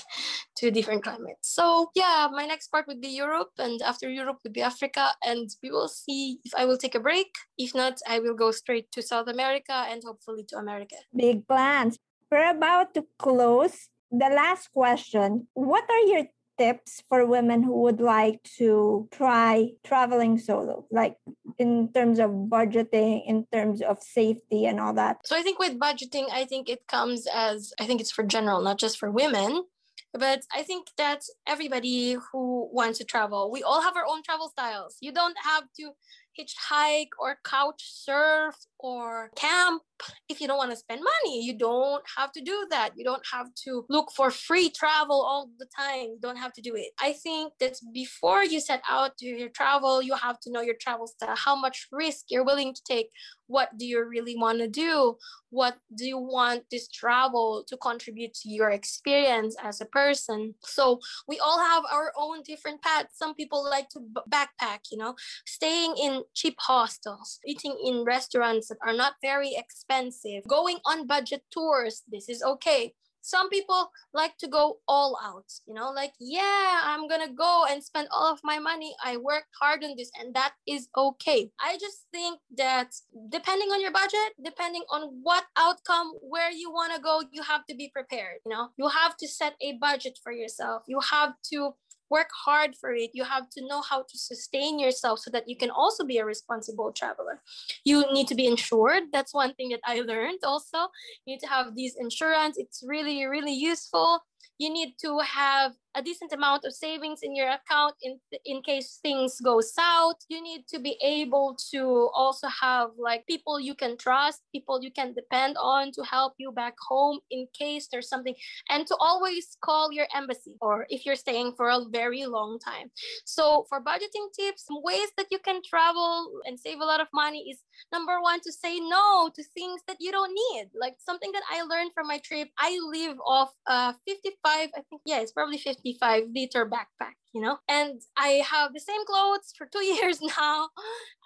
[0.57, 1.39] to a different climate.
[1.43, 5.49] So yeah, my next part would be Europe, and after Europe would be Africa, and
[5.63, 7.31] we will see if I will take a break.
[7.57, 10.97] If not, I will go straight to South America and hopefully to America.
[11.15, 11.97] Big plans.
[12.29, 13.89] We're about to close.
[14.11, 16.27] The last question What are your
[16.59, 21.17] tips for women who would like to try traveling solo like
[21.59, 25.19] in terms of budgeting in terms of safety and all that?
[25.25, 28.61] So i think with budgeting i think it comes as i think it's for general
[28.63, 29.65] not just for women
[30.13, 34.49] but i think that everybody who wants to travel we all have our own travel
[34.49, 34.97] styles.
[35.01, 35.93] You don't have to
[36.39, 39.83] hitchhike or couch surf or camp
[40.29, 42.91] if you don't want to spend money you don't have to do that.
[42.97, 46.11] You don't have to look for free travel all the time.
[46.11, 46.91] You don't have to do it.
[47.01, 50.75] I think that before you set out to your travel you have to know your
[50.81, 53.09] travel style how much risk you're willing to take.
[53.47, 55.17] What do you really want to do?
[55.51, 60.55] What do you want this travel to contribute to your experience as a person?
[60.61, 63.17] So we all have our own different paths.
[63.17, 65.15] Some people like to backpack you know?
[65.47, 71.45] Staying in cheap hostels eating in restaurants that are not very expensive, going on budget
[71.51, 72.95] tours, this is okay.
[73.23, 77.83] Some people like to go all out, you know, like, yeah, I'm gonna go and
[77.83, 78.95] spend all of my money.
[79.05, 81.51] I worked hard on this, and that is okay.
[81.61, 82.95] I just think that
[83.29, 87.75] depending on your budget, depending on what outcome, where you wanna go, you have to
[87.75, 90.85] be prepared, you know, you have to set a budget for yourself.
[90.87, 91.75] You have to
[92.11, 93.11] work hard for it.
[93.13, 96.25] You have to know how to sustain yourself so that you can also be a
[96.25, 97.41] responsible traveler.
[97.85, 99.05] You need to be insured.
[99.13, 100.79] That's one thing that I learned also.
[101.25, 102.57] You need to have these insurance.
[102.59, 104.21] It's really, really useful
[104.59, 108.99] you need to have a decent amount of savings in your account in in case
[109.03, 110.17] things go south.
[110.29, 114.93] You need to be able to also have like people you can trust people you
[114.93, 118.35] can depend on to help you back home in case there's something
[118.69, 122.91] and to always call your embassy or if you're staying for a very long time.
[123.25, 127.49] So for budgeting tips ways that you can travel and save a lot of money
[127.51, 127.59] is
[127.91, 130.69] number one to say no to things that you don't need.
[130.79, 133.93] Like something that i learned from my trip i live off uh
[134.27, 137.59] 55 i think yeah it's probably 55 liter backpack you know?
[137.69, 140.69] And i have the same clothes for two years now.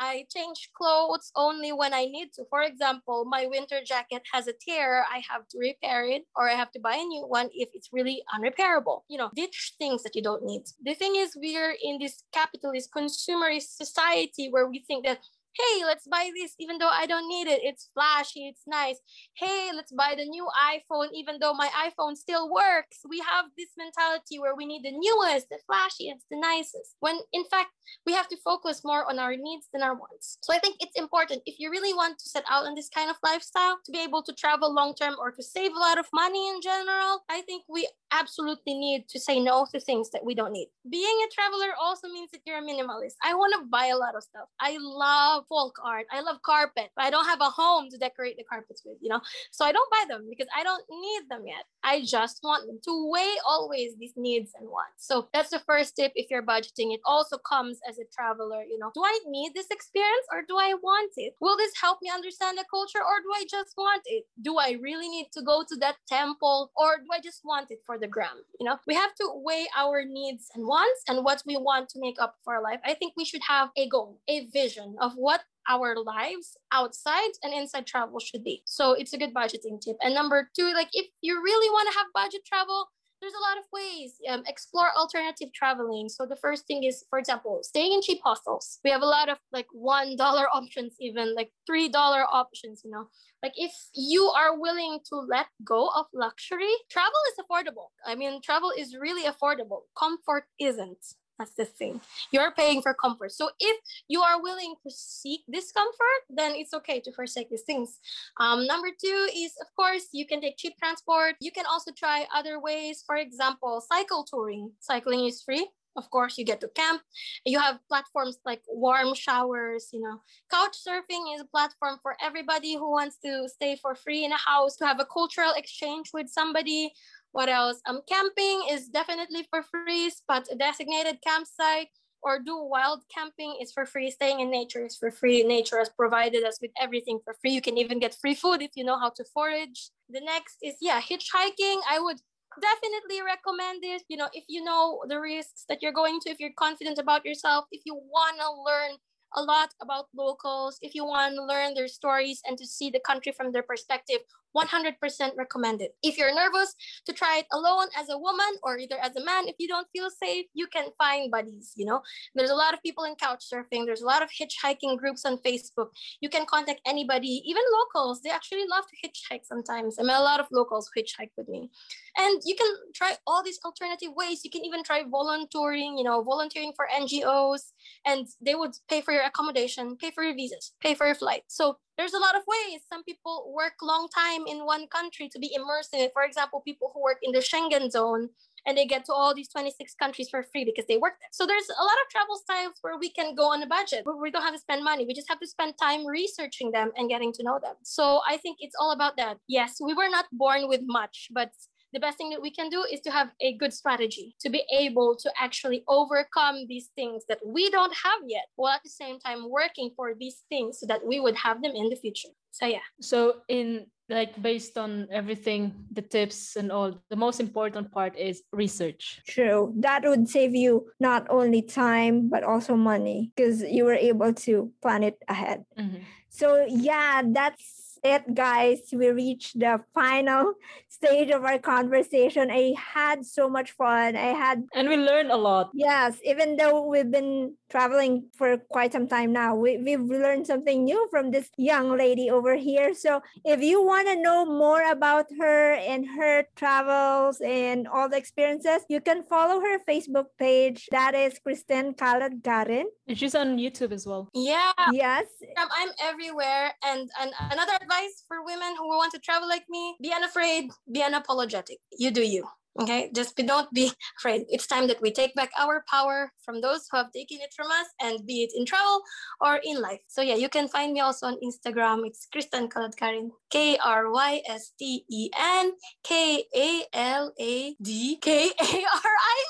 [0.01, 2.42] I change clothes only when i need to.
[2.51, 6.55] For example my winter jacket has a tear i have to repair it or i
[6.55, 8.98] have to buy a new one if it's really unrepairable.
[9.09, 10.62] You know ditch things that you don't need.
[10.82, 15.20] The thing is we're in this capitalist consumerist society where we think that
[15.55, 17.61] hey, let's buy this even though I don't need it.
[17.62, 18.98] It's flashy, it's nice.
[19.36, 22.98] Hey, let's buy the new iPhone even though my iPhone still works.
[23.09, 26.96] We have this mentality where we need the newest, the flashiest, the nicest.
[27.01, 27.70] When in fact,
[28.07, 30.38] we have to focus more on our needs than our wants.
[30.42, 33.11] So I think it's important if you really want to set out on this kind
[33.11, 36.07] of lifestyle to be able to travel long term or to save a lot of
[36.12, 40.34] money in general, I think we absolutely need to say no to things that we
[40.34, 40.68] don't need.
[40.90, 43.14] Being a traveler also means that you're a minimalist.
[43.22, 44.48] I want to buy a lot of stuff.
[44.61, 46.07] I love folk art.
[46.12, 49.09] I love carpet, but I don't have a home to decorate the carpets with, you
[49.09, 49.20] know?
[49.51, 51.64] So I don't buy them because I don't need them yet.
[51.82, 55.07] I just want them to weigh always these needs and wants.
[55.07, 56.93] So that's the first tip if you're budgeting.
[56.93, 60.57] It also comes as a traveler, you know, do I need this experience or do
[60.57, 61.34] I want it?
[61.41, 64.24] Will this help me understand the culture or do I just want it?
[64.43, 67.80] Do I really need to go to that temple or do I just want it
[67.86, 68.45] for the gram?
[68.59, 72.01] You know, we have to weigh our needs and wants and what we want to
[72.01, 72.80] make up for our life.
[72.84, 75.30] I think we should have a goal, a vision of what
[75.70, 78.62] our lives outside and inside travel should be.
[78.66, 79.96] So it's a good budgeting tip.
[80.02, 82.88] And number two, like if you really want to have budget travel,
[83.20, 84.14] there's a lot of ways.
[84.28, 86.08] Um, explore alternative traveling.
[86.08, 88.80] So the first thing is, for example, staying in cheap hostels.
[88.82, 92.82] We have a lot of like one dollar options, even like three dollar options.
[92.84, 93.08] You know,
[93.42, 97.88] like if you are willing to let go of luxury, travel is affordable.
[98.06, 99.82] I mean, travel is really affordable.
[99.98, 101.04] Comfort isn't.
[101.41, 102.03] That's the thing.
[102.32, 103.32] You're paying for comfort.
[103.32, 107.99] So if you are willing to seek discomfort, then it's okay to forsake these things.
[108.38, 111.36] Um, number two is, of course, you can take cheap transport.
[111.41, 113.03] You can also try other ways.
[113.07, 114.72] For example, cycle touring.
[114.80, 115.66] Cycling is free.
[115.97, 117.03] Of course, you get to camp.
[117.45, 120.20] You have platforms like warm showers, you know.
[120.51, 124.36] Couch surfing is a platform for everybody who wants to stay for free in a
[124.36, 126.93] house, to have a cultural exchange with somebody,
[127.33, 127.81] what else?
[127.87, 131.89] Um, camping is definitely for free, but a designated campsite
[132.22, 134.11] or do wild camping is for free.
[134.11, 135.43] Staying in nature is for free.
[135.43, 137.53] Nature has provided us with everything for free.
[137.53, 139.91] You can even get free food if you know how to forage.
[140.09, 141.81] The next is yeah, hitchhiking.
[141.89, 142.20] I would
[142.61, 144.03] definitely recommend this.
[144.09, 147.24] You know, if you know the risks that you're going to, if you're confident about
[147.24, 148.99] yourself, if you want to learn
[149.37, 153.01] a lot about locals, if you want to learn their stories and to see the
[153.01, 154.18] country from their perspective,
[154.57, 155.90] 100% recommended.
[156.03, 156.74] If you're nervous
[157.07, 159.86] to try it alone as a woman or either as a man, if you don't
[159.92, 161.72] feel safe, you can find buddies.
[161.76, 162.03] You know,
[162.34, 165.38] there's a lot of people in couch surfing, there's a lot of hitchhiking groups on
[165.38, 165.88] Facebook.
[166.20, 168.22] You can contact anybody, even locals.
[168.22, 169.96] They actually love to hitchhike sometimes.
[169.98, 171.70] I met a lot of locals who hitchhike with me.
[172.18, 174.44] And you can try all these alternative ways.
[174.44, 177.72] You can even try volunteering, you know, volunteering for NGOs,
[178.07, 181.42] and they would pay for your accommodation, pay for your visas, pay for your flight.
[181.48, 182.80] So there's a lot of ways.
[182.90, 186.12] Some people work long time in one country to be immersed in it.
[186.14, 188.30] For example, people who work in the Schengen zone
[188.66, 191.28] and they get to all these 26 countries for free because they work there.
[191.30, 194.30] So there's a lot of travel styles where we can go on a budget, we
[194.30, 195.05] don't have to spend money.
[195.05, 197.74] We just have to spend time researching them and getting to know them.
[197.82, 199.36] So I think it's all about that.
[199.46, 201.53] Yes, we were not born with much, but
[201.93, 204.64] the best thing that we can do is to have a good strategy to be
[204.76, 209.18] able to actually overcome these things that we don't have yet, while at the same
[209.18, 212.28] time working for these things so that we would have them in the future.
[212.53, 212.86] So, yeah.
[213.01, 218.43] So, in like based on everything, the tips and all, the most important part is
[218.53, 219.22] research.
[219.26, 219.72] True.
[219.78, 224.72] That would save you not only time, but also money because you were able to
[224.82, 225.64] plan it ahead.
[225.78, 226.03] Mm-hmm.
[226.28, 228.80] So, yeah, that's it, guys.
[228.92, 230.55] We reached the final
[230.88, 232.51] stage of our conversation.
[232.51, 234.16] I had so much fun.
[234.16, 234.64] I had.
[234.74, 235.70] And we learned a lot.
[235.74, 240.84] Yes, even though we've been traveling for quite some time now, we, we've learned something
[240.84, 242.94] new from this young lady over here.
[242.94, 248.16] So if you want to know more about her and her travels and all the
[248.16, 250.88] experiences, you can follow her Facebook page.
[250.90, 252.84] That is Krysten Kaladkarin.
[253.08, 254.28] And she's on YouTube as well.
[254.34, 254.72] Yeah.
[254.92, 255.26] Yes.
[255.60, 256.72] Um, I'm everywhere.
[256.84, 261.00] And, and another advice for women who want to travel like me be unafraid, be
[261.00, 261.76] unapologetic.
[261.98, 262.44] You do you.
[262.81, 264.47] Okay, just be, don't be afraid.
[264.49, 267.66] It's time that we take back our power from those who have taken it from
[267.66, 269.03] us, and be it in travel
[269.41, 270.01] or in life.
[270.09, 272.07] So yeah, you can find me also on Instagram.
[272.07, 275.72] It's Krysten Kaladkarin, K R Y S T E N
[276.03, 279.45] K A L A D K A R I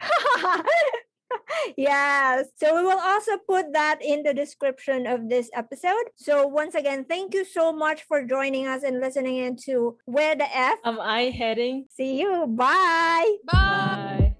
[0.00, 0.62] N.
[1.76, 2.46] yes.
[2.56, 6.10] So we will also put that in the description of this episode.
[6.16, 10.48] So once again, thank you so much for joining us and listening into Where the
[10.56, 11.86] F Am I Heading?
[11.90, 12.46] See you.
[12.46, 13.36] Bye.
[13.44, 13.52] Bye.
[13.52, 14.33] Bye.